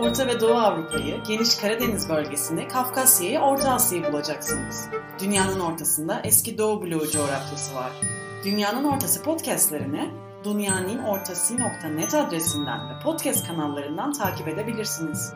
[0.00, 4.88] Orta ve Doğu Avrupa'yı, geniş Karadeniz bölgesini, Kafkasya'yı, Orta Asya'yı bulacaksınız.
[5.18, 7.92] Dünyanın ortasında eski Doğu bloğu coğrafyası var.
[8.44, 10.10] Dünyanın Ortası podcastlerini
[10.44, 15.32] dünyaninnortası.net adresinden ve podcast kanallarından takip edebilirsiniz.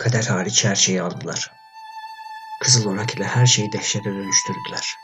[0.00, 1.52] Kader hariç her şeyi aldılar.
[2.62, 4.94] Kızıl orak ile her şeyi dehşete dönüştürdüler.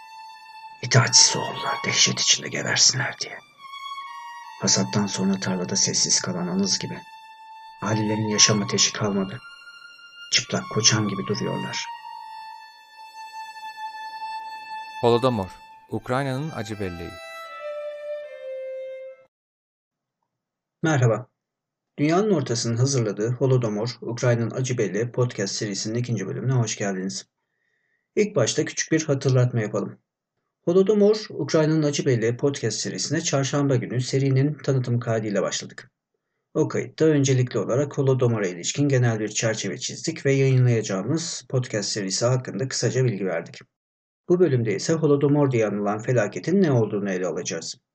[0.83, 3.39] İtaatsiz oğullar dehşet içinde geversinler diye.
[4.61, 6.99] Hasattan sonra tarlada sessiz kalan anız gibi.
[7.83, 9.41] Alilerin yaşam ateşi kalmadı.
[10.33, 11.85] Çıplak koçan gibi duruyorlar.
[15.01, 15.51] Holodomor,
[15.91, 17.11] Ukrayna'nın acı belleği.
[20.83, 21.36] Merhaba.
[21.99, 27.27] Dünyanın ortasının hazırladığı Holodomor, Ukrayna'nın Acı Belli podcast serisinin ikinci bölümüne hoş geldiniz.
[28.17, 29.99] İlk başta küçük bir hatırlatma yapalım.
[30.65, 35.91] Holodomor, Ukrayna'nın Acı Belli podcast serisine çarşamba günü serinin tanıtım kaydıyla başladık.
[36.55, 42.69] O kayıtta öncelikli olarak Holodomor'a ilişkin genel bir çerçeve çizdik ve yayınlayacağımız podcast serisi hakkında
[42.69, 43.61] kısaca bilgi verdik.
[44.29, 47.86] Bu bölümde ise Holodomor diye anılan felaketin ne olduğunu ele alacağız.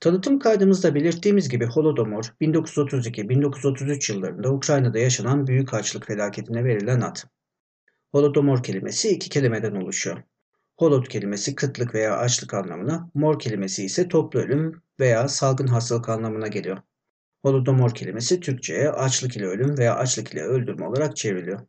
[0.00, 7.16] Tanıtım kaydımızda belirttiğimiz gibi Holodomor 1932-1933 yıllarında Ukrayna'da yaşanan büyük açlık felaketine verilen ad.
[8.12, 10.22] Holodomor kelimesi iki kelimeden oluşuyor.
[10.78, 16.46] Holod kelimesi kıtlık veya açlık anlamına, mor kelimesi ise toplu ölüm veya salgın hastalık anlamına
[16.46, 16.78] geliyor.
[17.42, 21.60] Holodomor kelimesi Türkçe'ye açlık ile ölüm veya açlık ile öldürme olarak çevriliyor.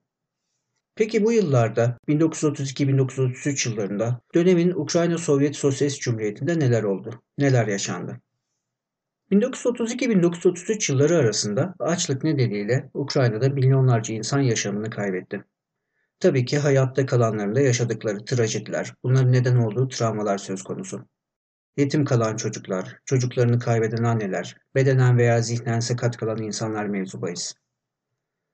[0.97, 7.21] Peki bu yıllarda 1932-1933 yıllarında dönemin Ukrayna Sovyet Sosyalist Cumhuriyeti'nde neler oldu?
[7.37, 8.21] Neler yaşandı?
[9.31, 15.43] 1932-1933 yılları arasında açlık nedeniyle Ukrayna'da milyonlarca insan yaşamını kaybetti.
[16.19, 21.07] Tabii ki hayatta kalanların yaşadıkları trajediler, bunların neden olduğu travmalar söz konusu.
[21.77, 27.21] Yetim kalan çocuklar, çocuklarını kaybeden anneler, bedenen veya zihnen sakat kalan insanlar mevzu.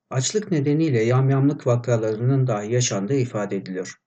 [0.09, 3.97] Açlık nedeniyle yamyamlık vakalarının dahi yaşandığı ifade ediliyor.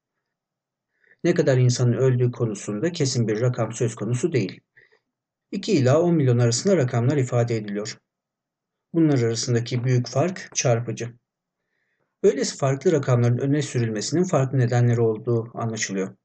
[1.25, 4.61] Ne kadar insanın öldüğü konusunda kesin bir rakam söz konusu değil.
[5.51, 7.99] 2 ila 10 milyon arasında rakamlar ifade ediliyor.
[8.95, 11.15] Bunlar arasındaki büyük fark çarpıcı.
[12.23, 16.17] Böylesi farklı rakamların öne sürülmesinin farklı nedenleri olduğu anlaşılıyor.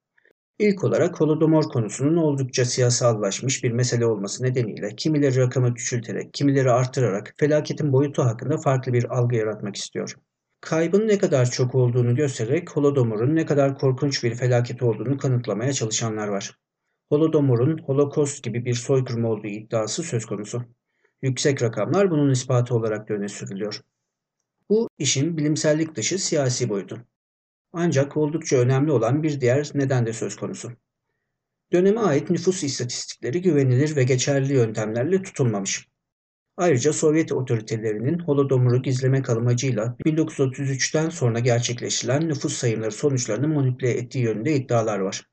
[0.60, 7.34] İlk olarak Holodomor konusunun oldukça siyasallaşmış bir mesele olması nedeniyle kimileri rakamı küçülterek, kimileri artırarak
[7.38, 10.16] felaketin boyutu hakkında farklı bir algı yaratmak istiyor.
[10.62, 16.28] Kaybın ne kadar çok olduğunu göstererek Holodomor'un ne kadar korkunç bir felaket olduğunu kanıtlamaya çalışanlar
[16.28, 16.58] var.
[17.10, 20.64] Holodomor'un Holocaust gibi bir soykırım olduğu iddiası söz konusu.
[21.22, 23.82] Yüksek rakamlar bunun ispatı olarak da öne sürülüyor.
[24.70, 27.06] Bu işin bilimsellik dışı siyasi boyutu.
[27.74, 30.72] Ancak oldukça önemli olan bir diğer neden de söz konusu.
[31.72, 35.88] Döneme ait nüfus istatistikleri güvenilir ve geçerli yöntemlerle tutulmamış.
[36.58, 44.56] Ayrıca Sovyet otoritelerinin Holodomor'u gizlemek amacıyla 1933'ten sonra gerçekleştirilen nüfus sayımları sonuçlarını manipüle ettiği yönünde
[44.56, 45.28] iddialar var.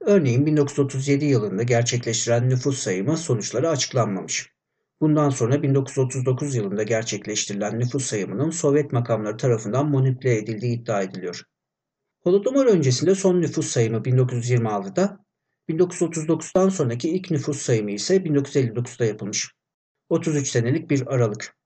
[0.00, 4.52] Örneğin 1937 yılında gerçekleştirilen nüfus sayımı sonuçları açıklanmamış.
[5.00, 11.42] Bundan sonra 1939 yılında gerçekleştirilen nüfus sayımının Sovyet makamları tarafından manipüle edildiği iddia ediliyor.
[12.22, 15.24] Holodomor öncesinde son nüfus sayımı 1926'da,
[15.68, 19.52] 1939'dan sonraki ilk nüfus sayımı ise 1959'da yapılmış.
[20.08, 21.56] 33 senelik bir aralık.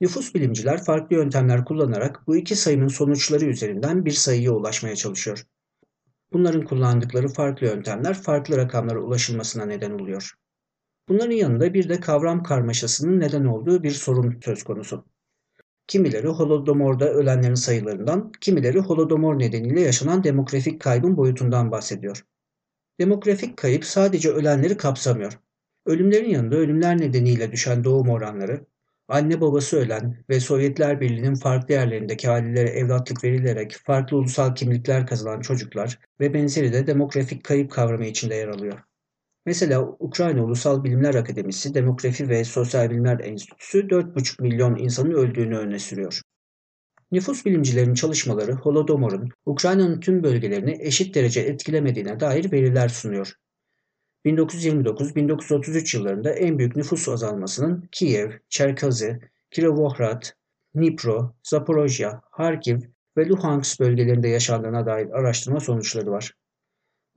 [0.00, 5.44] Nüfus bilimciler farklı yöntemler kullanarak bu iki sayımın sonuçları üzerinden bir sayıya ulaşmaya çalışıyor.
[6.32, 10.34] Bunların kullandıkları farklı yöntemler farklı rakamlara ulaşılmasına neden oluyor.
[11.08, 15.04] Bunların yanında bir de kavram karmaşasının neden olduğu bir sorun söz konusu.
[15.90, 22.24] Kimileri Holodomor'da ölenlerin sayılarından, kimileri Holodomor nedeniyle yaşanan demografik kaybın boyutundan bahsediyor.
[23.00, 25.38] Demografik kayıp sadece ölenleri kapsamıyor.
[25.86, 28.66] Ölümlerin yanında ölümler nedeniyle düşen doğum oranları,
[29.08, 35.40] anne babası ölen ve Sovyetler Birliği'nin farklı yerlerindeki ailelere evlatlık verilerek farklı ulusal kimlikler kazanan
[35.40, 38.89] çocuklar ve benzeri de demografik kayıp kavramı içinde yer alıyor.
[39.46, 45.78] Mesela Ukrayna Ulusal Bilimler Akademisi Demografi ve Sosyal Bilimler Enstitüsü 4,5 milyon insanın öldüğünü öne
[45.78, 46.20] sürüyor.
[47.12, 53.34] Nüfus bilimcilerinin çalışmaları Holodomor'un Ukrayna'nın tüm bölgelerini eşit derece etkilemediğine dair veriler sunuyor.
[54.24, 59.20] 1929-1933 yıllarında en büyük nüfus azalmasının Kiev, Çerkazi,
[59.50, 60.22] Kirovohrad,
[60.76, 62.80] Dnipro, Zaporojya, Harkiv
[63.16, 66.34] ve Luhansk bölgelerinde yaşandığına dair araştırma sonuçları var.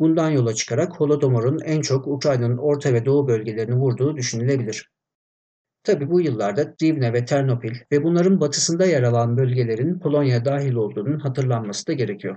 [0.03, 4.89] Bundan yola çıkarak Holodomor'un en çok Ukrayna'nın orta ve doğu bölgelerini vurduğu düşünülebilir.
[5.83, 11.19] Tabi bu yıllarda Rivne ve Ternopil ve bunların batısında yer alan bölgelerin Polonya'ya dahil olduğunun
[11.19, 12.35] hatırlanması da gerekiyor.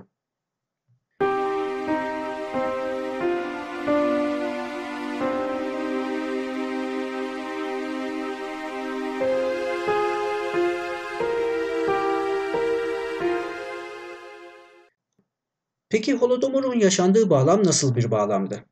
[15.89, 18.65] Peki Holodomor'un yaşandığı bağlam nasıl bir bağlamdı?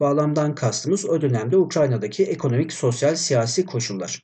[0.00, 4.22] Bağlamdan kastımız o dönemde Ukrayna'daki ekonomik, sosyal, siyasi koşullar.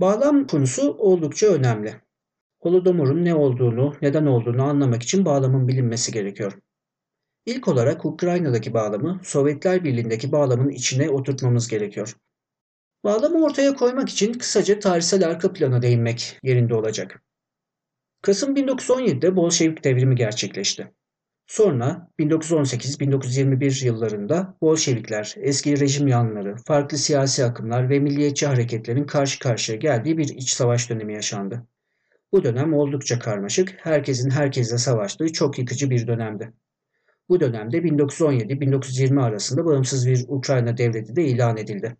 [0.00, 2.00] Bağlam konusu oldukça önemli.
[2.60, 6.58] Holodomor'un ne olduğunu, neden olduğunu anlamak için bağlamın bilinmesi gerekiyor.
[7.46, 12.16] İlk olarak Ukrayna'daki bağlamı Sovyetler Birliği'ndeki bağlamın içine oturtmamız gerekiyor.
[13.04, 17.22] Bağlamı ortaya koymak için kısaca tarihsel arka plana değinmek yerinde olacak.
[18.22, 20.92] Kasım 1917'de Bolşevik devrimi gerçekleşti.
[21.50, 29.78] Sonra 1918-1921 yıllarında Bolşevikler, eski rejim yanları, farklı siyasi akımlar ve milliyetçi hareketlerin karşı karşıya
[29.78, 31.66] geldiği bir iç savaş dönemi yaşandı.
[32.32, 36.52] Bu dönem oldukça karmaşık, herkesin herkesle savaştığı çok yıkıcı bir dönemdi.
[37.28, 41.96] Bu dönemde 1917-1920 arasında bağımsız bir Ukrayna devleti de ilan edildi.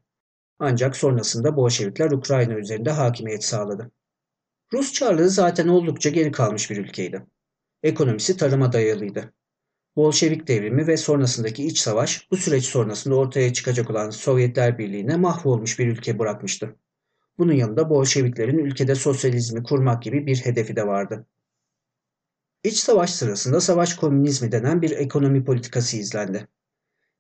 [0.59, 3.91] Ancak sonrasında Bolşevikler Ukrayna üzerinde hakimiyet sağladı.
[4.73, 7.27] Rus Çarlığı zaten oldukça geri kalmış bir ülkeydi.
[7.83, 9.33] Ekonomisi tarıma dayalıydı.
[9.97, 15.79] Bolşevik devrimi ve sonrasındaki iç savaş bu süreç sonrasında ortaya çıkacak olan Sovyetler Birliği'ne mahvolmuş
[15.79, 16.77] bir ülke bırakmıştı.
[17.39, 21.27] Bunun yanında Bolşeviklerin ülkede sosyalizmi kurmak gibi bir hedefi de vardı.
[22.65, 26.49] İç savaş sırasında savaş komünizmi denen bir ekonomi politikası izlendi.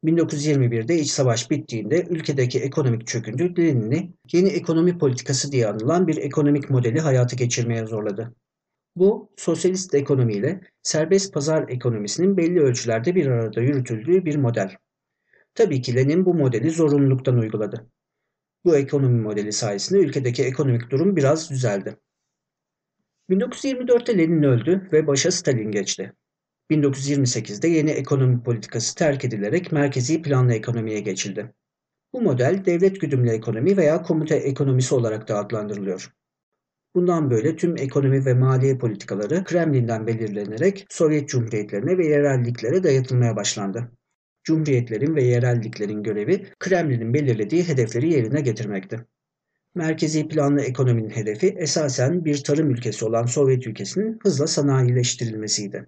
[0.05, 6.70] 1921'de iç savaş bittiğinde ülkedeki ekonomik çöküntü Lenin'i yeni ekonomi politikası diye anılan bir ekonomik
[6.70, 8.34] modeli hayata geçirmeye zorladı.
[9.00, 14.76] Bu, sosyalist ekonomiyle serbest pazar ekonomisinin belli ölçülerde bir arada yürütüldüğü bir model.
[15.55, 17.87] Tabii ki Lenin bu modeli zorunluluktan uyguladı.
[18.64, 21.97] Bu ekonomi modeli sayesinde ülkedeki ekonomik durum biraz düzeldi.
[23.31, 26.12] 1924'te Lenin öldü ve başa Stalin geçti.
[26.70, 31.53] 1928'de yeni ekonomi politikası terk edilerek merkezi planlı ekonomiye geçildi.
[32.12, 36.12] Bu model devlet güdümlü ekonomi veya komute ekonomisi olarak da adlandırılıyor.
[36.95, 43.91] Bundan böyle tüm ekonomi ve maliye politikaları Kremlin'den belirlenerek Sovyet Cumhuriyetlerine ve yerelliklere dayatılmaya başlandı.
[44.45, 49.07] Cumhuriyetlerin ve yerelliklerin görevi Kremlin'in belirlediği hedefleri yerine getirmekti.
[49.75, 55.87] Merkezi planlı ekonominin hedefi esasen bir tarım ülkesi olan Sovyet ülkesinin hızla sanayileştirilmesiydi.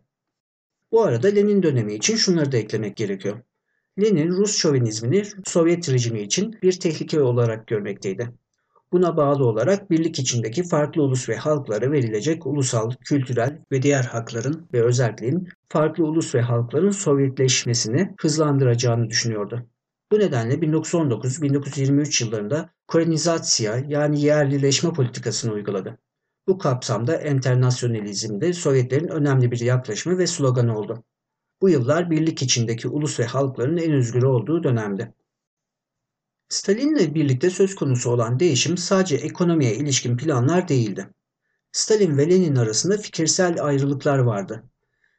[0.92, 3.40] Bu arada Lenin dönemi için şunları da eklemek gerekiyor.
[4.00, 8.32] Lenin Rus şovenizmini Sovyet rejimi için bir tehlike olarak görmekteydi.
[8.92, 14.68] Buna bağlı olarak birlik içindeki farklı ulus ve halklara verilecek ulusal, kültürel ve diğer hakların
[14.72, 19.66] ve özelliğin farklı ulus ve halkların Sovyetleşmesini hızlandıracağını düşünüyordu.
[20.12, 25.98] Bu nedenle 1919-1923 yıllarında kolonizasya yani yerlileşme politikasını uyguladı.
[26.48, 31.04] Bu kapsamda enternasyonalizm de Sovyetlerin önemli bir yaklaşımı ve sloganı oldu.
[31.62, 35.14] Bu yıllar birlik içindeki ulus ve halkların en özgür olduğu dönemdi.
[36.52, 41.08] Stalin'le birlikte söz konusu olan değişim sadece ekonomiye ilişkin planlar değildi.
[41.72, 44.64] Stalin ve Lenin arasında fikirsel ayrılıklar vardı.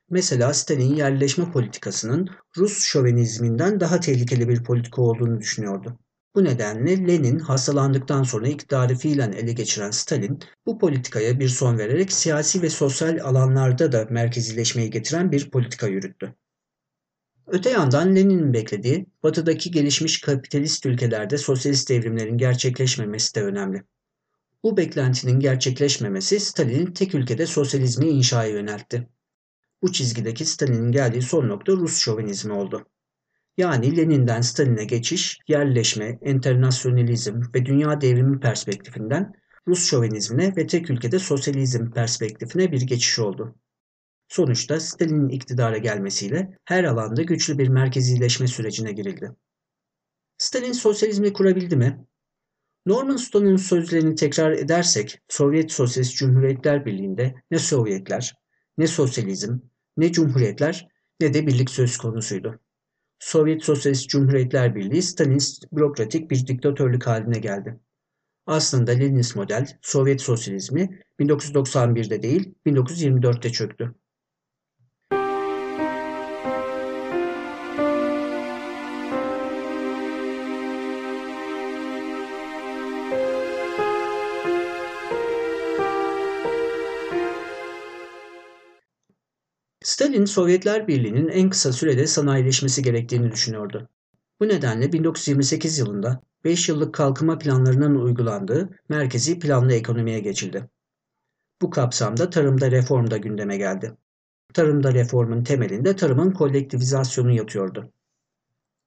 [0.10, 6.00] Mesela Stalin yerleşme politikasının Rus şovenizminden daha tehlikeli bir politika olduğunu düşünüyordu.
[6.36, 12.12] Bu nedenle Lenin hastalandıktan sonra iktidarı fiilen ele geçiren Stalin bu politikaya bir son vererek
[12.12, 16.36] siyasi ve sosyal alanlarda da merkezileşmeyi getiren bir politika yürüttü.
[17.48, 23.84] Öte yandan Lenin'in beklediği batıdaki gelişmiş kapitalist ülkelerde sosyalist devrimlerin gerçekleşmemesi de önemli.
[24.64, 29.10] Bu beklentinin gerçekleşmemesi Stalin'in tek ülkede sosyalizmi inşaya yöneltti.
[29.82, 32.86] Bu çizgideki Stalin'in geldiği son nokta Rus şovenizmi oldu.
[33.58, 39.34] Yani Lenin'den Stalin'e geçiş, yerleşme, internasyonalizm ve dünya devrimi perspektifinden
[39.68, 43.56] Rus şovenizmine ve tek ülkede sosyalizm perspektifine bir geçiş oldu.
[44.34, 49.32] Sonuçta Stalin'in iktidara gelmesiyle her alanda güçlü bir merkezileşme sürecine girildi.
[50.38, 52.06] Stalin sosyalizmi kurabildi mi?
[52.86, 58.34] Norman Stone'un sözlerini tekrar edersek Sovyet Sosyalist Cumhuriyetler Birliği'nde ne Sovyetler,
[58.78, 59.58] ne sosyalizm,
[59.98, 60.88] ne cumhuriyetler
[61.20, 62.60] ne de birlik söz konusuydu.
[63.20, 67.80] Sovyet Sosyalist Cumhuriyetler Birliği Stalinist bürokratik bir diktatörlük haline geldi.
[68.46, 73.96] Aslında Leninist model Sovyet sosyalizmi 1991'de değil 1924'te çöktü.
[89.94, 93.90] Stalin, Sovyetler Birliği'nin en kısa sürede sanayileşmesi gerektiğini düşünüyordu.
[94.40, 100.70] Bu nedenle 1928 yılında 5 yıllık kalkınma planlarının uygulandığı merkezi planlı ekonomiye geçildi.
[101.62, 103.98] Bu kapsamda tarımda reform da gündeme geldi.
[104.54, 107.92] Tarımda reformun temelinde tarımın kolektivizasyonu yatıyordu.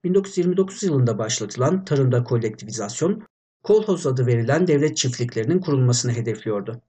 [0.04, 3.22] 1929 yılında başlatılan tarımda kolektivizasyon,
[3.62, 6.82] kolhoz adı verilen devlet çiftliklerinin kurulmasını hedefliyordu.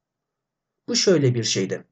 [0.88, 1.84] Bu şöyle bir şeydi.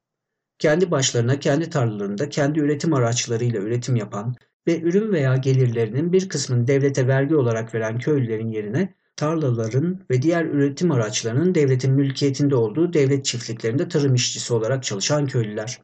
[0.60, 4.36] Kendi başlarına kendi tarlalarında kendi üretim araçlarıyla üretim yapan
[4.68, 10.46] ve ürün veya gelirlerinin bir kısmını devlete vergi olarak veren köylülerin yerine tarlaların ve diğer
[10.46, 15.82] üretim araçlarının devletin mülkiyetinde olduğu devlet çiftliklerinde tarım işçisi olarak çalışan köylüler.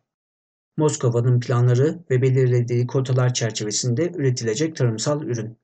[0.77, 5.57] Moskova'nın planları ve belirlediği kotalar çerçevesinde üretilecek tarımsal ürün.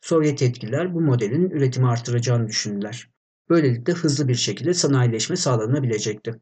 [0.00, 3.10] Sovyet yetkililer bu modelin üretimi artıracağını düşündüler.
[3.50, 6.40] Böylelikle hızlı bir şekilde sanayileşme sağlanabilecekti.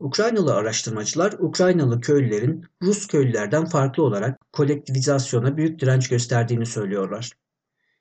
[0.00, 7.32] Ukraynalı araştırmacılar Ukraynalı köylülerin Rus köylülerden farklı olarak kolektivizasyona büyük direnç gösterdiğini söylüyorlar.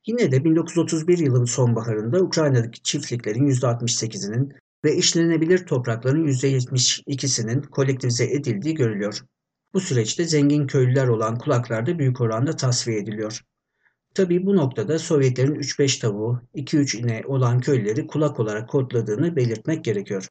[0.07, 4.53] Yine de 1931 yılının sonbaharında Ukrayna'daki çiftliklerin %68'inin
[4.85, 9.21] ve işlenebilir toprakların %72'sinin kolektivize edildiği görülüyor.
[9.73, 13.41] Bu süreçte zengin köylüler olan kulaklar da büyük oranda tasfiye ediliyor.
[14.13, 20.27] Tabii bu noktada Sovyetlerin 3-5 tavuğu, 2-3 ine olan köylüleri kulak olarak kodladığını belirtmek gerekiyor.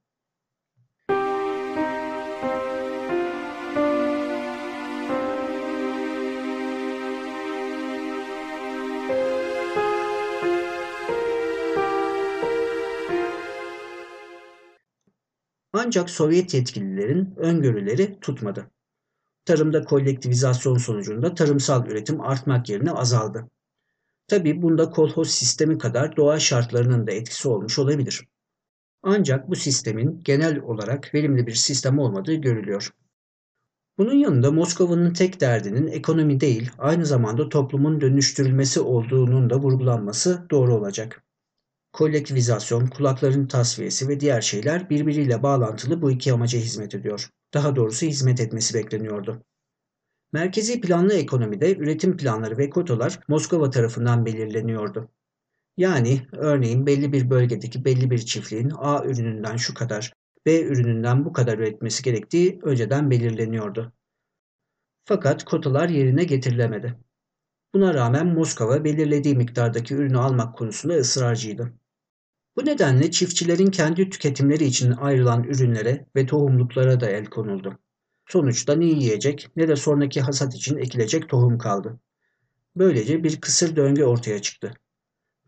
[15.79, 18.71] Ancak Sovyet yetkililerin öngörüleri tutmadı.
[19.45, 23.51] Tarımda kolektivizasyon sonucunda tarımsal üretim artmak yerine azaldı.
[24.29, 28.29] Tabi bunda kolhoz sistemi kadar doğa şartlarının da etkisi olmuş olabilir.
[29.03, 32.91] Ancak bu sistemin genel olarak verimli bir sistem olmadığı görülüyor.
[33.99, 40.75] Bunun yanında Moskova'nın tek derdinin ekonomi değil, aynı zamanda toplumun dönüştürülmesi olduğunun da vurgulanması doğru
[40.75, 41.26] olacak.
[41.97, 47.31] Kolektivizasyon, kulakların tasfiyesi ve diğer şeyler birbiriyle bağlantılı bu iki amaca hizmet ediyor.
[47.55, 49.43] Daha doğrusu hizmet etmesi bekleniyordu.
[50.33, 55.11] Merkezi planlı ekonomide üretim planları ve kotalar Moskova tarafından belirleniyordu.
[55.77, 60.13] Yani örneğin belli bir bölgedeki belli bir çiftliğin A ürününden şu kadar,
[60.47, 63.93] B ürününden bu kadar üretmesi gerektiği önceden belirleniyordu.
[65.05, 66.97] Fakat kotalar yerine getirilemedi.
[67.75, 71.73] Buna rağmen Moskova belirlediği miktardaki ürünü almak konusunda ısrarcıydı.
[72.57, 77.79] Bu nedenle çiftçilerin kendi tüketimleri için ayrılan ürünlere ve tohumluklara da el konuldu.
[78.29, 82.01] Sonuçta ne yiyecek ne de sonraki hasat için ekilecek tohum kaldı.
[82.77, 84.73] Böylece bir kısır döngü ortaya çıktı.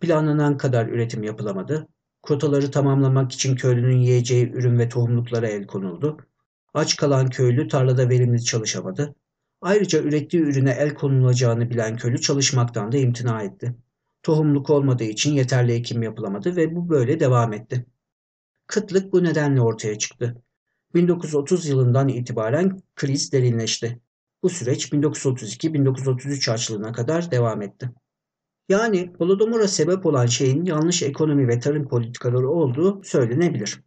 [0.00, 1.88] Planlanan kadar üretim yapılamadı.
[2.22, 6.16] Kotaları tamamlamak için köylünün yiyeceği ürün ve tohumluklara el konuldu.
[6.74, 9.14] Aç kalan köylü tarlada verimli çalışamadı.
[9.60, 13.74] Ayrıca ürettiği ürüne el konulacağını bilen köylü çalışmaktan da imtina etti.
[14.22, 17.86] Tohumluk olmadığı için yeterli ekim yapılamadı ve bu böyle devam etti.
[18.66, 20.42] Kıtlık bu nedenle ortaya çıktı.
[20.94, 24.00] 1930 yılından itibaren kriz derinleşti.
[24.42, 27.90] Bu süreç 1932-1933 açlığına kadar devam etti.
[28.68, 33.80] Yani Holodomor'a sebep olan şeyin yanlış ekonomi ve tarım politikaları olduğu söylenebilir.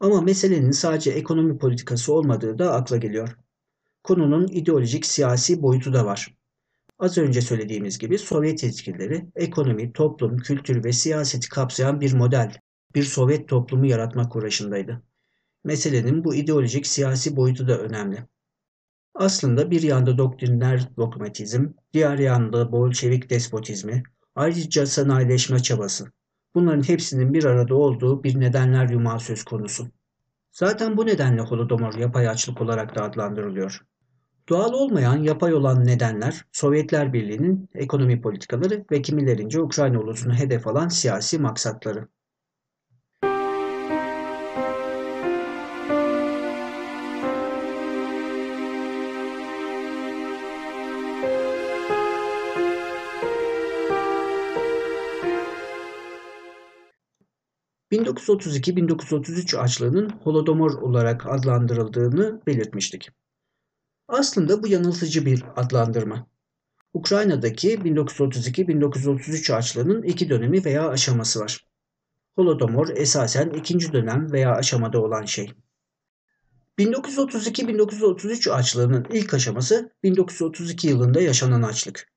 [0.00, 3.36] Ama meselenin sadece ekonomi politikası olmadığı da akla geliyor.
[4.02, 6.34] Konunun ideolojik siyasi boyutu da var.
[7.02, 12.56] Az önce söylediğimiz gibi Sovyet yetkilileri ekonomi, toplum, kültür ve siyaseti kapsayan bir model,
[12.94, 15.02] bir Sovyet toplumu yaratmak uğraşındaydı.
[15.64, 18.26] Meselenin bu ideolojik siyasi boyutu da önemli.
[19.14, 24.02] Aslında bir yanda doktriner dogmatizm, diğer yanda Bolşevik despotizmi,
[24.34, 26.12] ayrıca sanayileşme çabası.
[26.54, 29.88] Bunların hepsinin bir arada olduğu bir nedenler yumağı söz konusu.
[30.52, 33.82] Zaten bu nedenle Holodomor yapay açlık olarak da adlandırılıyor.
[34.48, 40.88] Doğal olmayan, yapay olan nedenler Sovyetler Birliği'nin ekonomi politikaları ve kimilerince Ukrayna ulusunu hedef alan
[40.88, 42.08] siyasi maksatları.
[57.92, 63.10] 1932-1933 açlığının Holodomor olarak adlandırıldığını belirtmiştik.
[64.12, 66.26] Aslında bu yanıltıcı bir adlandırma.
[66.94, 71.66] Ukrayna'daki 1932-1933 açlığının iki dönemi veya aşaması var.
[72.34, 75.52] Holodomor esasen ikinci dönem veya aşamada olan şey.
[76.78, 82.12] 1932-1933 açlığının ilk aşaması 1932 yılında yaşanan açlık.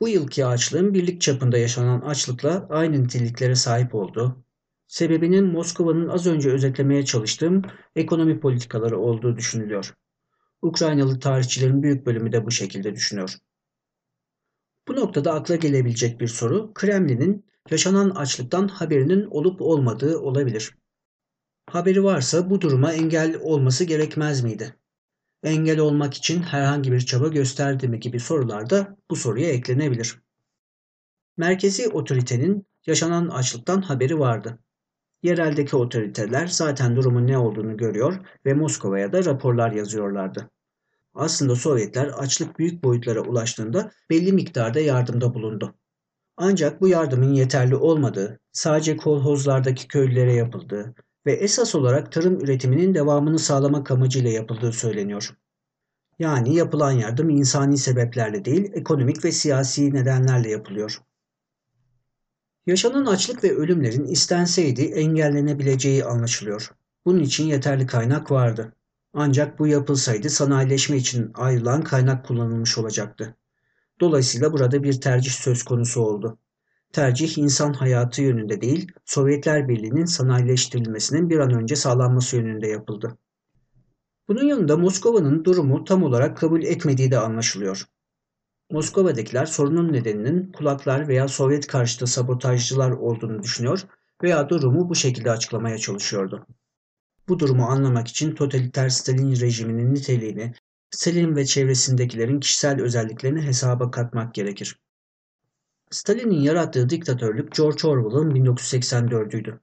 [0.00, 4.44] Bu yılki açlığın birlik çapında yaşanan açlıkla aynı niteliklere sahip olduğu,
[4.86, 7.62] sebebinin Moskova'nın az önce özetlemeye çalıştığım
[7.96, 9.94] ekonomi politikaları olduğu düşünülüyor.
[10.62, 13.38] Ukraynalı tarihçilerin büyük bölümü de bu şekilde düşünüyor.
[14.88, 20.78] Bu noktada akla gelebilecek bir soru, Kremlin'in yaşanan açlıktan haberinin olup olmadığı olabilir.
[21.66, 24.76] Haberi varsa bu duruma engel olması gerekmez miydi?
[25.42, 30.22] Engel olmak için herhangi bir çaba gösterdi mi gibi sorular da bu soruya eklenebilir.
[31.36, 34.58] Merkezi otoritenin yaşanan açlıktan haberi vardı.
[35.22, 40.50] Yereldeki otoriteler zaten durumun ne olduğunu görüyor ve Moskova'ya da raporlar yazıyorlardı.
[41.14, 45.74] Aslında Sovyetler açlık büyük boyutlara ulaştığında belli miktarda yardımda bulundu.
[46.36, 50.94] Ancak bu yardımın yeterli olmadığı, sadece kolhozlardaki köylülere yapıldığı
[51.26, 55.34] ve esas olarak tarım üretiminin devamını sağlamak amacıyla yapıldığı söyleniyor.
[56.18, 61.00] Yani yapılan yardım insani sebeplerle değil, ekonomik ve siyasi nedenlerle yapılıyor.
[62.68, 66.70] Yaşanan açlık ve ölümlerin istenseydi engellenebileceği anlaşılıyor.
[67.04, 68.72] Bunun için yeterli kaynak vardı.
[69.12, 73.36] Ancak bu yapılsaydı sanayileşme için ayrılan kaynak kullanılmış olacaktı.
[74.00, 76.38] Dolayısıyla burada bir tercih söz konusu oldu.
[76.92, 83.18] Tercih insan hayatı yönünde değil, Sovyetler Birliği'nin sanayileştirilmesinin bir an önce sağlanması yönünde yapıldı.
[84.28, 87.88] Bunun yanında Moskova'nın durumu tam olarak kabul etmediği de anlaşılıyor.
[88.70, 93.82] Moskova'dakiler sorunun nedeninin kulaklar veya Sovyet karşıtı sabotajcılar olduğunu düşünüyor
[94.22, 96.46] veya durumu bu şekilde açıklamaya çalışıyordu.
[97.28, 100.52] Bu durumu anlamak için totaliter Stalin rejiminin niteliğini,
[100.90, 104.80] Stalin ve çevresindekilerin kişisel özelliklerini hesaba katmak gerekir.
[105.90, 109.58] Stalin'in yarattığı diktatörlük George Orwell'ın 1984'üydü.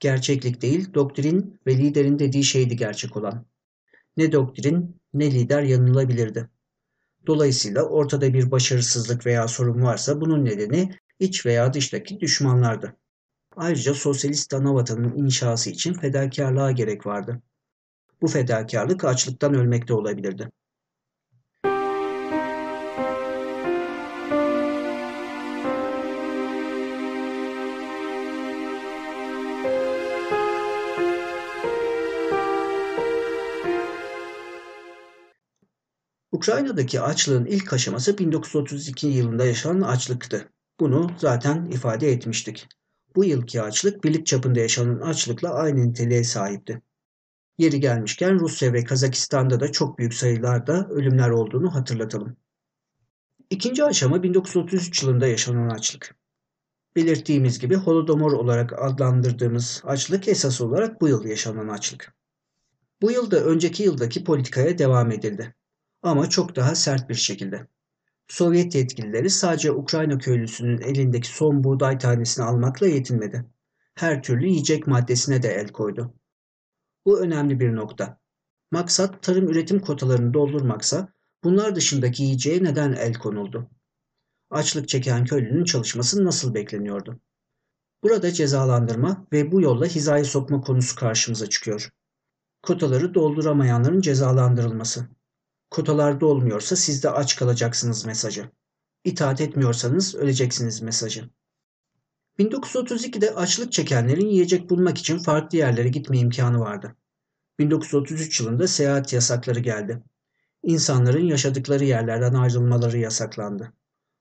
[0.00, 3.46] Gerçeklik değil, doktrin ve liderin dediği şeydi gerçek olan.
[4.16, 6.50] Ne doktrin ne lider yanılabilirdi.
[7.26, 12.96] Dolayısıyla ortada bir başarısızlık veya sorun varsa bunun nedeni iç veya dıştaki düşmanlardı.
[13.56, 17.42] Ayrıca sosyalist anavatanın inşası için fedakarlığa gerek vardı.
[18.22, 20.50] Bu fedakarlık açlıktan ölmekte olabilirdi.
[36.46, 40.48] Ukrayna'daki açlığın ilk aşaması 1932 yılında yaşanan açlıktı.
[40.80, 42.68] Bunu zaten ifade etmiştik.
[43.16, 46.82] Bu yılki açlık birlik çapında yaşanan açlıkla aynı niteliğe sahipti.
[47.58, 52.36] Yeri gelmişken Rusya ve Kazakistan'da da çok büyük sayılarda ölümler olduğunu hatırlatalım.
[53.50, 56.16] İkinci aşama 1933 yılında yaşanan açlık.
[56.96, 62.14] Belirttiğimiz gibi Holodomor olarak adlandırdığımız açlık esas olarak bu yıl yaşanan açlık.
[63.02, 65.55] Bu yılda önceki yıldaki politikaya devam edildi.
[66.06, 67.66] Ama çok daha sert bir şekilde.
[68.28, 73.44] Sovyet yetkilileri sadece Ukrayna köylüsünün elindeki son buğday tanesini almakla yetinmedi.
[73.94, 76.14] Her türlü yiyecek maddesine de el koydu.
[77.06, 78.20] Bu önemli bir nokta.
[78.70, 81.12] Maksat tarım üretim kotalarını doldurmaksa
[81.44, 83.70] bunlar dışındaki yiyeceğe neden el konuldu?
[84.50, 87.20] Açlık çeken köylünün çalışması nasıl bekleniyordu?
[88.02, 91.90] Burada cezalandırma ve bu yolla hizaya sokma konusu karşımıza çıkıyor.
[92.62, 95.15] Kotaları dolduramayanların cezalandırılması.
[95.76, 98.50] Kotalarda olmuyorsa siz de aç kalacaksınız mesajı.
[99.04, 101.30] İtaat etmiyorsanız öleceksiniz mesajı.
[102.38, 106.96] 1932'de açlık çekenlerin yiyecek bulmak için farklı yerlere gitme imkanı vardı.
[107.58, 110.02] 1933 yılında seyahat yasakları geldi.
[110.62, 113.72] İnsanların yaşadıkları yerlerden ayrılmaları yasaklandı.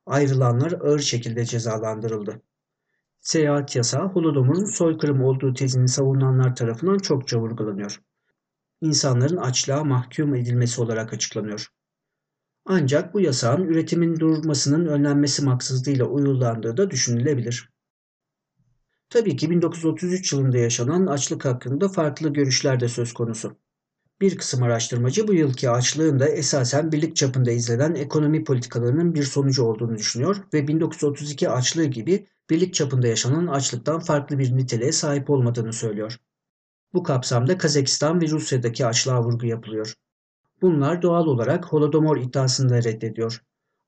[0.05, 2.41] Ayrılanlar ağır şekilde cezalandırıldı.
[3.21, 8.01] Seyahat yasağı Holodomor'un soykırım olduğu tezini savunanlar tarafından çokça vurgulanıyor
[8.85, 11.67] insanların açlığa mahkum edilmesi olarak açıklanıyor.
[12.65, 17.69] Ancak bu yasağın üretimin durmasının önlenmesi maksızlığıyla uygulandığı da düşünülebilir.
[19.09, 23.57] Tabii ki 1933 yılında yaşanan açlık hakkında farklı görüşler de söz konusu.
[24.21, 29.63] Bir kısım araştırmacı bu yılki açlığın da esasen birlik çapında izlenen ekonomi politikalarının bir sonucu
[29.63, 35.73] olduğunu düşünüyor ve 1932 açlığı gibi birlik çapında yaşanan açlıktan farklı bir niteliğe sahip olmadığını
[35.73, 36.19] söylüyor.
[36.95, 39.93] Bu kapsamda Kazakistan ve Rusya'daki açlığa vurgu yapılıyor.
[40.61, 43.41] Bunlar doğal olarak Holodomor iddiasını da reddediyor.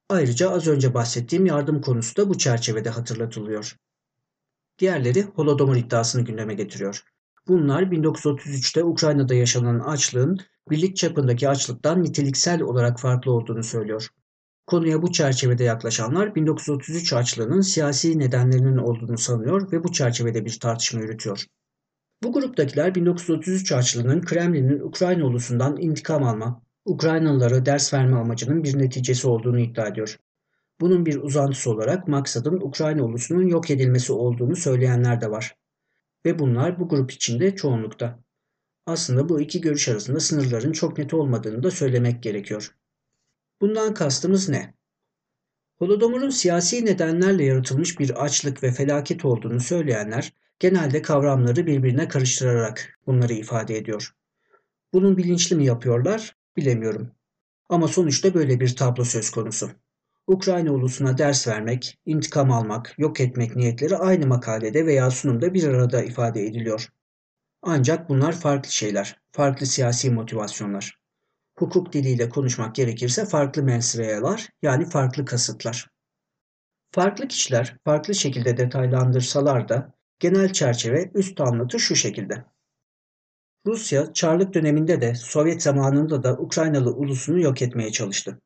[0.10, 3.76] Ayrıca az önce bahsettiğim yardım konusu da bu çerçevede hatırlatılıyor.
[4.80, 7.04] Diğerleri Holodomor iddiasını gündeme getiriyor.
[7.48, 10.40] Bunlar 1933'te Ukrayna'da yaşanan açlığın
[10.70, 14.10] birlik çapındaki açlıktan niteliksel olarak farklı olduğunu söylüyor.
[14.66, 21.02] Konuya bu çerçevede yaklaşanlar 1933 açlığının siyasi nedenlerinin olduğunu sanıyor ve bu çerçevede bir tartışma
[21.02, 21.46] yürütüyor.
[22.24, 29.28] Bu gruptakiler 1933 açlığının Kremlin'in Ukrayna ulusundan intikam alma, Ukraynalılara ders verme amacının bir neticesi
[29.28, 30.20] olduğunu iddia ediyor.
[30.82, 35.56] Bunun bir uzantısı olarak maksadın Ukrayna ulusunun yok edilmesi olduğunu söyleyenler de var.
[36.26, 38.20] Ve bunlar bu grup içinde çoğunlukta.
[38.86, 42.76] Aslında bu iki görüş arasında sınırların çok net olmadığını da söylemek gerekiyor.
[43.62, 44.74] Bundan kastımız ne?
[45.80, 53.34] Holodomor'un siyasi nedenlerle yaratılmış bir açlık ve felaket olduğunu söyleyenler genelde kavramları birbirine karıştırarak bunları
[53.34, 54.14] ifade ediyor.
[54.94, 57.12] Bunun bilinçli mi yapıyorlar bilemiyorum.
[57.70, 59.72] Ama sonuçta böyle bir tablo söz konusu.
[60.28, 66.04] Ukrayna ulusuna ders vermek, intikam almak, yok etmek niyetleri aynı makalede veya sunumda bir arada
[66.04, 66.90] ifade ediliyor.
[67.62, 70.98] Ancak bunlar farklı şeyler, farklı siyasi motivasyonlar.
[71.60, 75.88] Hukuk diliyle konuşmak gerekirse farklı mensreyalar yani farklı kasıtlar.
[76.92, 82.46] Farklı kişiler farklı şekilde detaylandırsalar da genel çerçeve üst anlatı şu şekilde.
[83.66, 88.42] Rusya Çarlık döneminde de Sovyet zamanında da Ukraynalı ulusunu yok etmeye çalıştı.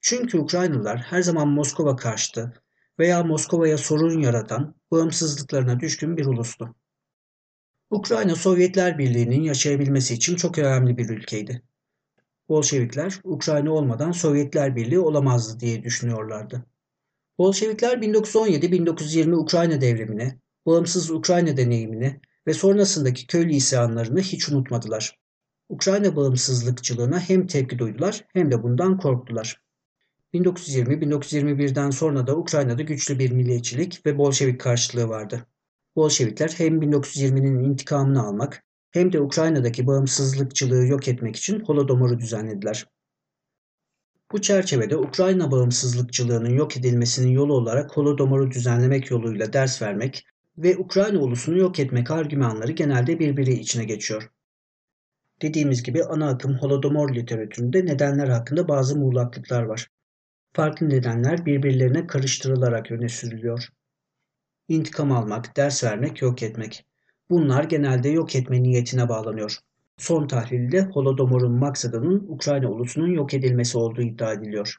[0.00, 2.62] Çünkü Ukraynalılar her zaman Moskova karşıtı
[2.98, 6.74] veya Moskova'ya sorun yaratan bağımsızlıklarına düşkün bir ulustu.
[7.90, 11.62] Ukrayna Sovyetler Birliği'nin yaşayabilmesi için çok önemli bir ülkeydi.
[12.48, 16.66] Bolşevikler Ukrayna olmadan Sovyetler Birliği olamazdı diye düşünüyorlardı.
[17.38, 25.18] Bolşevikler 1917-1920 Ukrayna devrimine, bağımsız Ukrayna deneyimini ve sonrasındaki köylü isyanlarını hiç unutmadılar.
[25.68, 29.64] Ukrayna bağımsızlıkçılığına hem tepki duydular hem de bundan korktular.
[30.34, 35.46] 1920-1921'den sonra da Ukrayna'da güçlü bir milliyetçilik ve Bolşevik karşılığı vardı.
[35.96, 42.86] Bolşevikler hem 1920'nin intikamını almak hem de Ukrayna'daki bağımsızlıkçılığı yok etmek için Holodomor'u düzenlediler.
[44.32, 50.26] Bu çerçevede Ukrayna bağımsızlıkçılığının yok edilmesinin yolu olarak Holodomor'u düzenlemek yoluyla ders vermek
[50.58, 54.30] ve Ukrayna ulusunu yok etmek argümanları genelde birbiri içine geçiyor.
[55.42, 59.88] Dediğimiz gibi ana akım Holodomor literatüründe nedenler hakkında bazı muğlaklıklar var.
[60.52, 63.68] Farklı nedenler birbirlerine karıştırılarak öne sürülüyor.
[64.68, 66.84] İntikam almak, ders vermek, yok etmek.
[67.30, 69.58] Bunlar genelde yok etme niyetine bağlanıyor.
[69.98, 74.76] Son tahlilde Holodomor'un maksadının Ukrayna ulusunun yok edilmesi olduğu iddia ediliyor.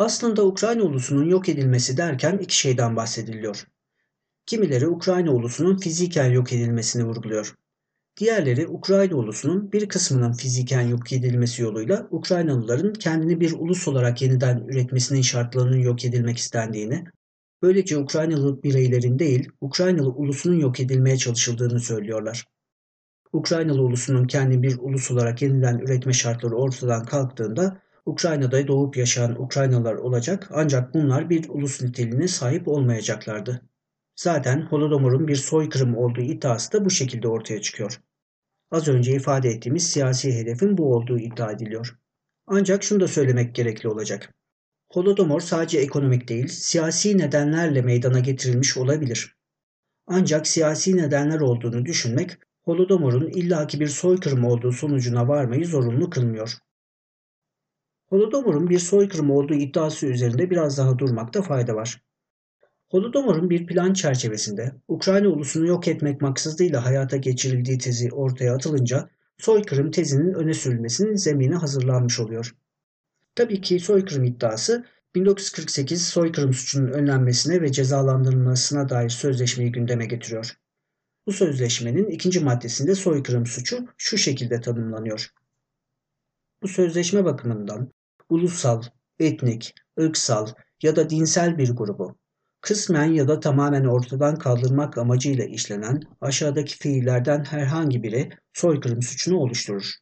[0.00, 3.66] Aslında Ukrayna ulusunun yok edilmesi derken iki şeyden bahsediliyor.
[4.46, 7.54] Kimileri Ukrayna ulusunun fiziken yok edilmesini vurguluyor.
[8.16, 14.58] Diğerleri Ukrayna ulusunun bir kısmının fiziken yok edilmesi yoluyla Ukraynalıların kendini bir ulus olarak yeniden
[14.68, 17.04] üretmesinin şartlarının yok edilmek istendiğini,
[17.62, 22.44] böylece Ukraynalı bireylerin değil Ukraynalı ulusunun yok edilmeye çalışıldığını söylüyorlar.
[23.32, 29.94] Ukraynalı ulusunun kendi bir ulus olarak yeniden üretme şartları ortadan kalktığında Ukrayna'da doğup yaşayan Ukraynalılar
[29.94, 33.62] olacak ancak bunlar bir ulus niteliğine sahip olmayacaklardı.
[34.16, 38.00] Zaten Holodomor'un bir soykırım olduğu iddiası da bu şekilde ortaya çıkıyor.
[38.70, 41.98] Az önce ifade ettiğimiz siyasi hedefin bu olduğu iddia ediliyor.
[42.46, 44.34] Ancak şunu da söylemek gerekli olacak.
[44.92, 49.36] Holodomor sadece ekonomik değil, siyasi nedenlerle meydana getirilmiş olabilir.
[50.06, 56.58] Ancak siyasi nedenler olduğunu düşünmek, Holodomor'un illaki bir soykırım olduğu sonucuna varmayı zorunlu kılmıyor.
[58.10, 62.02] Holodomor'un bir soykırım olduğu iddiası üzerinde biraz daha durmakta fayda var.
[62.88, 69.90] Holodomor'un bir plan çerçevesinde Ukrayna ulusunu yok etmek maksadıyla hayata geçirildiği tezi ortaya atılınca soykırım
[69.90, 72.56] tezinin öne sürülmesinin zemini hazırlanmış oluyor.
[73.34, 80.56] Tabii ki soykırım iddiası 1948 soykırım suçunun önlenmesine ve cezalandırılmasına dair sözleşmeyi gündeme getiriyor.
[81.26, 85.30] Bu sözleşmenin ikinci maddesinde soykırım suçu şu şekilde tanımlanıyor.
[86.62, 87.92] Bu sözleşme bakımından
[88.30, 88.82] ulusal,
[89.18, 90.48] etnik, ırksal
[90.82, 92.20] ya da dinsel bir grubu
[92.60, 99.92] kısmen ya da tamamen ortadan kaldırmak amacıyla işlenen aşağıdaki fiillerden herhangi biri soykırım suçunu oluşturur.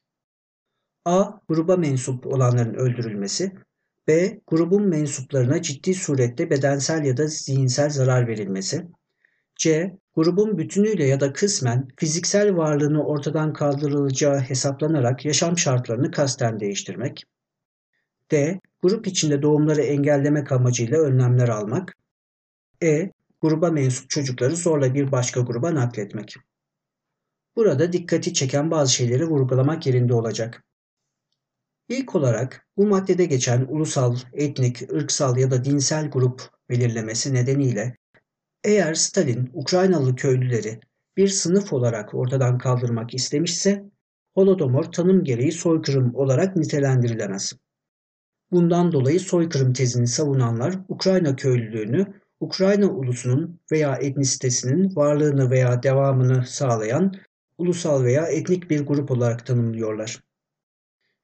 [1.05, 1.31] A.
[1.49, 3.53] Gruba mensup olanların öldürülmesi.
[4.09, 4.41] B.
[4.47, 8.87] Grubun mensuplarına ciddi surette bedensel ya da zihinsel zarar verilmesi.
[9.57, 9.97] C.
[10.15, 17.25] Grubun bütünüyle ya da kısmen fiziksel varlığını ortadan kaldırılacağı hesaplanarak yaşam şartlarını kasten değiştirmek.
[18.31, 18.61] D.
[18.83, 21.97] Grup içinde doğumları engellemek amacıyla önlemler almak.
[22.83, 23.11] E.
[23.41, 26.37] Gruba mensup çocukları zorla bir başka gruba nakletmek.
[27.57, 30.65] Burada dikkati çeken bazı şeyleri vurgulamak yerinde olacak.
[31.89, 37.97] İlk olarak bu maddede geçen ulusal, etnik, ırksal ya da dinsel grup belirlemesi nedeniyle
[38.65, 40.81] eğer Stalin Ukraynalı köylüleri
[41.17, 43.85] bir sınıf olarak ortadan kaldırmak istemişse
[44.39, 47.53] Holodomor tanım gereği soykırım olarak nitelendirilemez.
[48.51, 52.07] Bundan dolayı soykırım tezini savunanlar Ukrayna köylülüğünü
[52.41, 57.15] Ukrayna ulusunun veya etnisitesinin varlığını veya devamını sağlayan
[57.59, 60.23] ulusal veya etnik bir grup olarak tanımlıyorlar.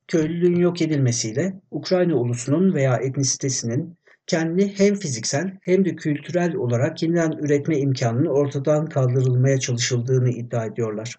[0.08, 7.32] Köylülüğün yok edilmesiyle Ukrayna ulusunun veya etnisitesinin kendini hem fiziksel hem de kültürel olarak yeniden
[7.32, 11.14] üretme imkanının ortadan kaldırılmaya çalışıldığını iddia ediyorlar.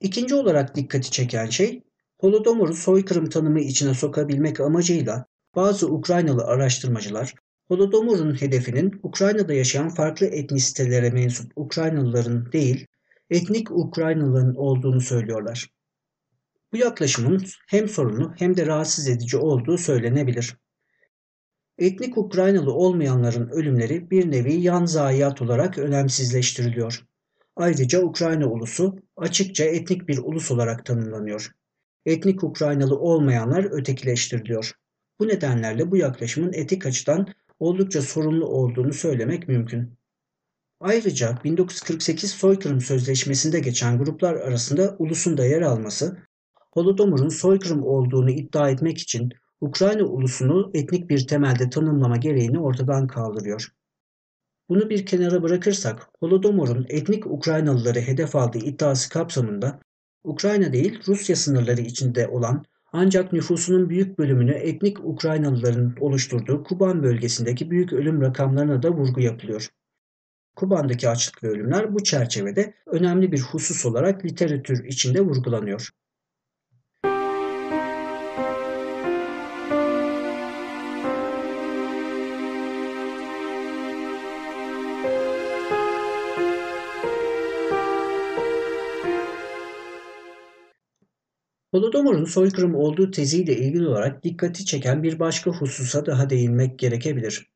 [0.00, 1.82] İkinci olarak dikkati çeken şey,
[2.20, 5.26] Holodomor'u soykırım tanımı içine sokabilmek amacıyla
[5.56, 7.34] bazı Ukraynalı araştırmacılar
[7.68, 12.86] Holodomor'un hedefinin Ukrayna'da yaşayan farklı etnisitelere mensup Ukraynalıların değil,
[13.30, 15.70] etnik Ukraynalıların olduğunu söylüyorlar.
[16.72, 20.56] Bu yaklaşımın hem sorunlu hem de rahatsız edici olduğu söylenebilir.
[21.78, 27.04] Etnik Ukraynalı olmayanların ölümleri bir nevi yan zayiat olarak önemsizleştiriliyor.
[27.56, 31.52] Ayrıca Ukrayna ulusu açıkça etnik bir ulus olarak tanımlanıyor.
[32.08, 34.72] Etnik Ukraynalı olmayanlar ötekileştiriliyor.
[35.20, 37.26] Bu nedenlerle bu yaklaşımın etik açıdan
[37.58, 39.98] oldukça sorunlu olduğunu söylemek mümkün.
[40.80, 46.18] Ayrıca 1948 soykırım sözleşmesinde geçen gruplar arasında ulusun da yer alması,
[46.72, 53.68] Holodomor'un soykırım olduğunu iddia etmek için Ukrayna ulusunu etnik bir temelde tanımlama gereğini ortadan kaldırıyor.
[54.68, 59.80] Bunu bir kenara bırakırsak, Holodomor'un etnik Ukraynalıları hedef aldığı iddiası kapsamında
[60.24, 67.70] Ukrayna değil Rusya sınırları içinde olan ancak nüfusunun büyük bölümünü etnik Ukraynalıların oluşturduğu Kuban bölgesindeki
[67.70, 69.68] büyük ölüm rakamlarına da vurgu yapılıyor.
[70.56, 75.90] Kuban'daki açlık ve ölümler bu çerçevede önemli bir husus olarak literatür içinde vurgulanıyor.
[91.70, 97.50] Holodomor'un soykırım olduğu teziyle ilgili olarak dikkati çeken bir başka hususa daha değinmek gerekebilir.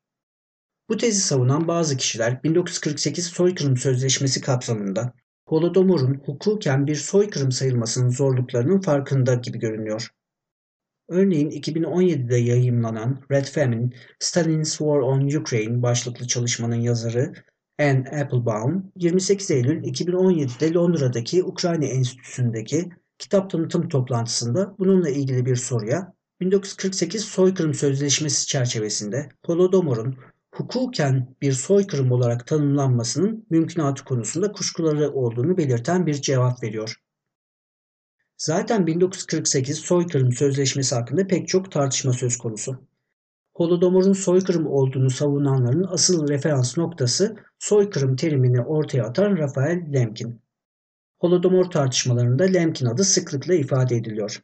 [0.89, 5.13] Bu tezi savunan bazı kişiler 1948 soykırım sözleşmesi kapsamında
[5.47, 10.07] Holodomor'un hukuken bir soykırım sayılmasının zorluklarının farkında gibi görünüyor.
[11.09, 17.33] Örneğin 2017'de yayımlanan Red Famine, Stalin's War on Ukraine başlıklı çalışmanın yazarı
[17.79, 22.89] Anne Applebaum, 28 Eylül 2017'de Londra'daki Ukrayna Enstitüsü'ndeki
[23.23, 30.17] kitap tanıtım toplantısında bununla ilgili bir soruya 1948 soykırım sözleşmesi çerçevesinde Holodomor'un
[30.55, 36.95] hukuken bir soykırım olarak tanımlanmasının mümkünatı konusunda kuşkuları olduğunu belirten bir cevap veriyor.
[38.37, 42.87] Zaten 1948 soykırım sözleşmesi hakkında pek çok tartışma söz konusu.
[43.55, 50.42] Holodomor'un soykırım olduğunu savunanların asıl referans noktası soykırım terimini ortaya atan Rafael Lemkin.
[51.23, 54.41] Holodomor tartışmalarında Lemkin adı sıklıkla ifade ediliyor.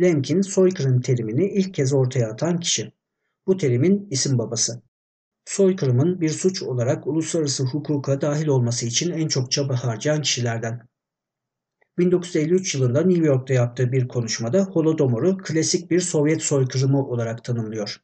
[0.00, 2.92] Lemkin soykırım terimini ilk kez ortaya atan kişi.
[3.46, 4.82] Bu terimin isim babası.
[5.44, 10.88] Soykırımın bir suç olarak uluslararası hukuka dahil olması için en çok çaba harcayan kişilerden.
[11.98, 18.00] 1953 yılında New York'ta yaptığı bir konuşmada Holodomor'u klasik bir Sovyet soykırımı olarak tanımlıyor.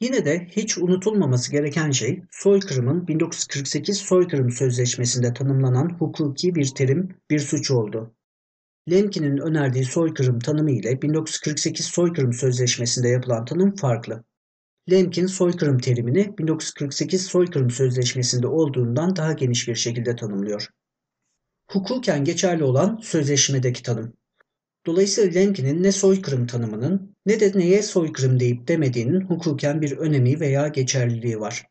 [0.00, 7.38] Yine de hiç unutulmaması gereken şey soykırımın 1948 soykırım sözleşmesinde tanımlanan hukuki bir terim, bir
[7.38, 8.14] suç oldu.
[8.90, 14.24] Lemkin'in önerdiği soykırım tanımı ile 1948 soykırım sözleşmesinde yapılan tanım farklı.
[14.90, 20.68] Lemkin soykırım terimini 1948 soykırım sözleşmesinde olduğundan daha geniş bir şekilde tanımlıyor.
[21.70, 24.12] Hukuken geçerli olan sözleşmedeki tanım.
[24.86, 30.68] Dolayısıyla Lemkin'in ne soykırım tanımının ne de neye soykırım deyip demediğinin hukuken bir önemi veya
[30.68, 31.66] geçerliliği var.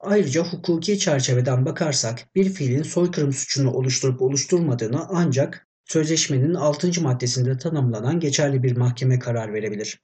[0.00, 7.02] Ayrıca hukuki çerçeveden bakarsak bir fiilin soykırım suçunu oluşturup oluşturmadığını ancak sözleşmenin 6.
[7.02, 10.00] maddesinde tanımlanan geçerli bir mahkeme karar verebilir.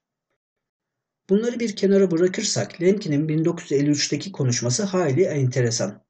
[1.31, 6.05] Bunları bir kenara bırakırsak Lemkin'in 1953'teki konuşması hayli enteresan.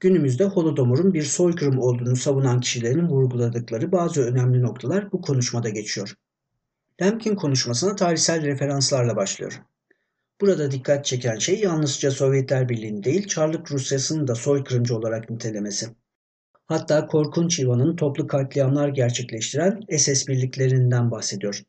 [0.00, 6.14] Günümüzde Holodomor'un bir soykırım olduğunu savunan kişilerin vurguladıkları bazı önemli noktalar bu konuşmada geçiyor.
[7.02, 9.62] Lemkin konuşmasına tarihsel referanslarla başlıyor.
[10.40, 15.86] Burada dikkat çeken şey yalnızca Sovyetler Birliği'ni değil Çarlık Rusyası'nı da soykırımcı olarak nitelemesi.
[16.66, 21.62] Hatta Korkunç İvan'ın toplu katliamlar gerçekleştiren SS birliklerinden bahsediyor.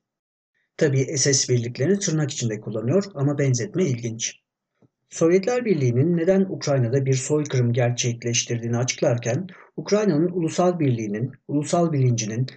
[0.78, 4.36] Tabi SS birliklerini tırnak içinde kullanıyor ama benzetme ilginç.
[5.10, 12.48] Sovyetler Birliği'nin neden Ukrayna'da bir soykırım gerçekleştirdiğini açıklarken Ukrayna'nın ulusal birliğinin, ulusal bilincinin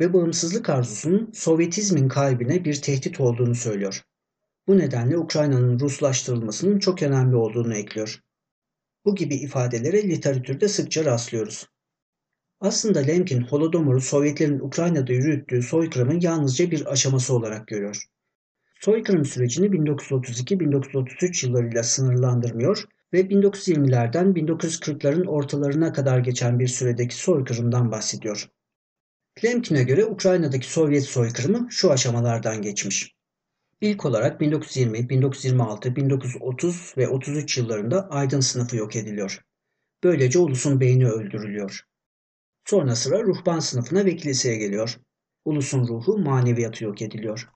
[0.00, 4.04] ve bağımsızlık arzusunun Sovyetizmin kalbine bir tehdit olduğunu söylüyor.
[4.66, 8.20] Bu nedenle Ukrayna'nın Ruslaştırılmasının çok önemli olduğunu ekliyor.
[9.04, 11.66] Bu gibi ifadelere literatürde sıkça rastlıyoruz.
[12.60, 18.04] Aslında Lemkin Holodomor'u Sovyetlerin Ukrayna'da yürüttüğü soykırımın yalnızca bir aşaması olarak görüyor.
[18.80, 28.48] Soykırım sürecini 1932-1933 yıllarıyla sınırlandırmıyor, ve 1920'lerden 1940'ların ortalarına kadar geçen bir süredeki soykırımdan bahsediyor.
[29.44, 33.14] Lemkin'e göre Ukrayna'daki Sovyet soykırımı şu aşamalardan geçmiş.
[33.80, 39.44] İlk olarak 1920, 1926, 1930 ve 33 yıllarında aydın sınıfı yok ediliyor.
[40.04, 41.80] Böylece ulusun beyni öldürülüyor.
[42.64, 44.98] Sonra sıra ruhban sınıfına ve kiliseye geliyor.
[45.44, 47.48] Ulusun ruhu maneviyatı yok ediliyor.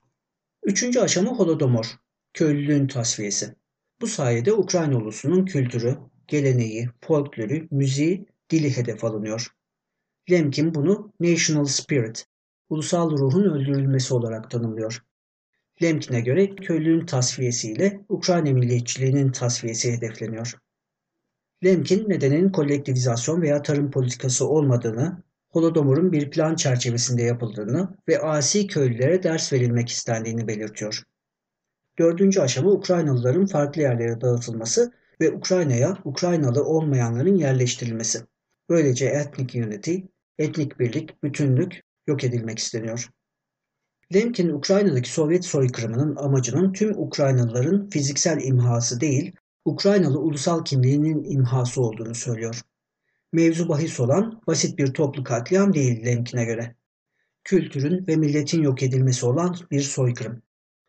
[0.63, 1.85] Üçüncü aşama Holodomor,
[2.33, 3.55] köylülüğün tasfiyesi.
[4.01, 9.47] Bu sayede Ukrayna ulusunun kültürü, geleneği, folklorü, müziği, dili hedef alınıyor.
[10.31, 12.25] Lemkin bunu national spirit,
[12.69, 15.03] ulusal ruhun öldürülmesi olarak tanımlıyor.
[15.81, 20.53] Lemkin'e göre köylülüğün tasfiyesiyle Ukrayna milliyetçiliğinin tasfiyesi hedefleniyor.
[21.63, 29.23] Lemkin nedenin kolektivizasyon veya tarım politikası olmadığını, Holodomor'un bir plan çerçevesinde yapıldığını ve asi köylülere
[29.23, 31.03] ders verilmek istendiğini belirtiyor.
[31.99, 38.21] Dördüncü aşama Ukraynalıların farklı yerlere dağıtılması ve Ukrayna'ya Ukraynalı olmayanların yerleştirilmesi.
[38.69, 39.97] Böylece etnik unity,
[40.39, 43.09] etnik birlik, bütünlük yok edilmek isteniyor.
[44.13, 49.31] Lemkin Ukrayna'daki Sovyet soykırımının amacının tüm Ukraynalıların fiziksel imhası değil,
[49.65, 52.61] Ukraynalı ulusal kimliğinin imhası olduğunu söylüyor.
[53.33, 56.75] Mevzu bahis olan basit bir toplu katliam değil Lemkin'e göre.
[57.43, 60.41] Kültürün ve milletin yok edilmesi olan bir soykırım.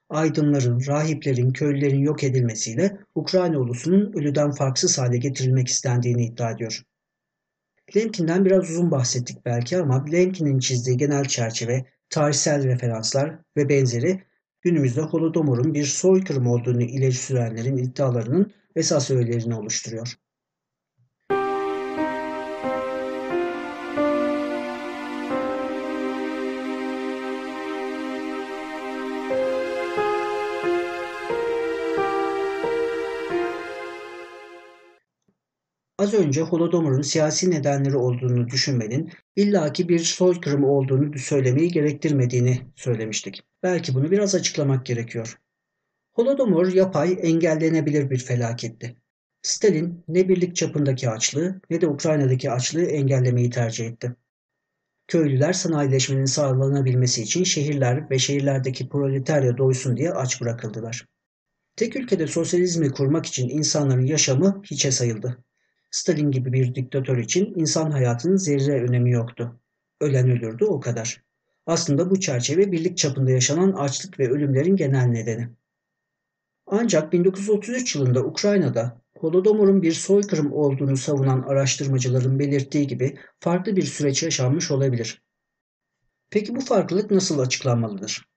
[0.08, 6.82] Aydınların, rahiplerin, köylülerin yok edilmesiyle Ukrayna ulusunun ölüden farksız hale getirilmek istendiğini iddia ediyor.
[7.96, 14.22] Lemkin'den biraz uzun bahsettik belki ama Lemkin'in çizdiği genel çerçeve, tarihsel referanslar ve benzeri
[14.60, 20.14] günümüzde Holodomor'un bir soykırım olduğunu ileri sürenlerin iddialarının esas öğelerini oluşturuyor.
[36.04, 43.42] Az önce Holodomor'un siyasi nedenleri olduğunu düşünmenin illaki bir soykırım olduğunu söylemeyi gerektirmediğini söylemiştik.
[43.62, 45.38] Belki bunu biraz açıklamak gerekiyor.
[46.12, 48.96] Holodomor yapay, engellenebilir bir felaketti.
[49.42, 54.16] Stalin ne birlik çapındaki açlığı ne de Ukrayna'daki açlığı engellemeyi tercih etti.
[55.08, 61.06] Köylüler sanayileşmenin sağlanabilmesi için şehirler ve şehirlerdeki proletarya doysun diye aç bırakıldılar.
[61.76, 65.44] Tek ülkede sosyalizmi kurmak için insanların yaşamı hiçe sayıldı.
[65.94, 69.60] Stalin gibi bir diktatör için insan hayatının zerre önemi yoktu.
[70.00, 71.24] Ölen ölürdü o kadar.
[71.66, 75.48] Aslında bu çerçeve birlik çapında yaşanan açlık ve ölümlerin genel nedeni.
[76.66, 84.22] Ancak 1933 yılında Ukrayna'da Holodomor'un bir soykırım olduğunu savunan araştırmacıların belirttiği gibi farklı bir süreç
[84.22, 85.22] yaşanmış olabilir.
[86.30, 88.28] Peki bu farklılık nasıl açıklanmalıdır?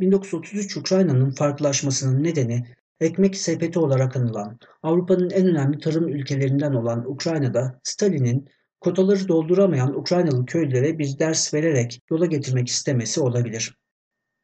[0.00, 2.66] 1933 Ukrayna'nın farklılaşmasının nedeni
[3.00, 8.48] ekmek sepeti olarak anılan Avrupa'nın en önemli tarım ülkelerinden olan Ukrayna'da Stalin'in
[8.80, 13.76] kotaları dolduramayan Ukraynalı köylülere bir ders vererek yola getirmek istemesi olabilir.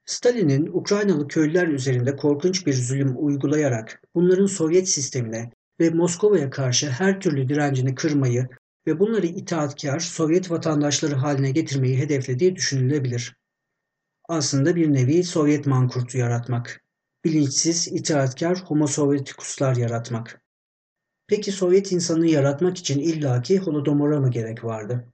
[0.04, 7.20] Stalin'in Ukraynalı köylüler üzerinde korkunç bir zulüm uygulayarak bunların Sovyet sistemine ve Moskova'ya karşı her
[7.20, 8.48] türlü direncini kırmayı
[8.86, 13.36] ve bunları itaatkar Sovyet vatandaşları haline getirmeyi hedeflediği düşünülebilir.
[14.28, 16.82] Aslında bir nevi Sovyet mankurtu yaratmak.
[17.24, 20.42] Bilinçsiz, itaatkar Homo Sovieticus'lar yaratmak.
[21.26, 25.04] Peki Sovyet insanı yaratmak için illaki Holodomor'a mı gerek vardı?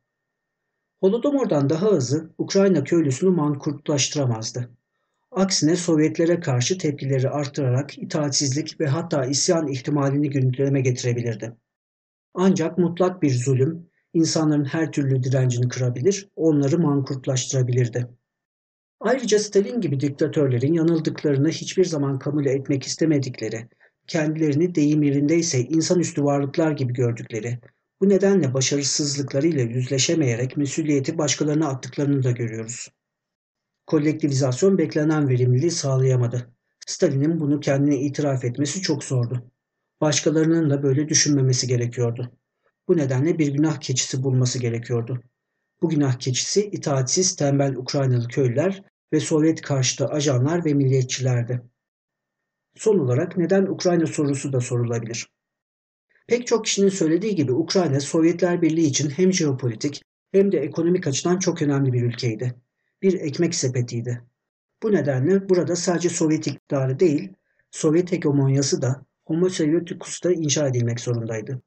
[1.01, 4.71] Holodomor'dan daha hızlı Ukrayna köylüsünü mankurtlaştıramazdı.
[5.31, 11.57] Aksine Sovyetlere karşı tepkileri arttırarak itaatsizlik ve hatta isyan ihtimalini gündeme getirebilirdi.
[12.35, 18.09] Ancak mutlak bir zulüm insanların her türlü direncini kırabilir, onları mankurtlaştırabilirdi.
[19.01, 23.69] Ayrıca Stalin gibi diktatörlerin yanıldıklarını hiçbir zaman kabul etmek istemedikleri,
[24.07, 27.59] kendilerini deyim yerindeyse insanüstü varlıklar gibi gördükleri,
[28.01, 32.89] bu nedenle başarısızlıklarıyla yüzleşemeyerek mesuliyeti başkalarına attıklarını da görüyoruz.
[33.87, 36.55] Kolektivizasyon beklenen verimliliği sağlayamadı.
[36.87, 39.51] Stalin'in bunu kendine itiraf etmesi çok zordu.
[40.01, 42.33] Başkalarının da böyle düşünmemesi gerekiyordu.
[42.89, 45.23] Bu nedenle bir günah keçisi bulması gerekiyordu.
[45.83, 51.63] Bu günah keçisi itaatsiz tembel Ukraynalı köylüler ve Sovyet karşıtı ajanlar ve milliyetçilerdi.
[52.77, 55.29] Son olarak neden Ukrayna sorusu da sorulabilir.
[56.27, 60.03] Pek çok kişinin söylediği gibi Ukrayna Sovyetler Birliği için hem jeopolitik
[60.33, 62.55] hem de ekonomik açıdan çok önemli bir ülkeydi.
[63.03, 64.23] Bir ekmek sepetiydi.
[64.83, 67.33] Bu nedenle burada sadece Sovyet iktidarı değil,
[67.71, 71.63] Sovyet hegemonyası da Homo Sovieticus'ta inşa edilmek zorundaydı.